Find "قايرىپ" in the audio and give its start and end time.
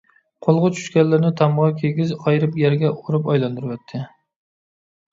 2.23-2.59